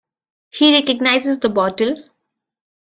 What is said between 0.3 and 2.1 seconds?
He recognises the bottle.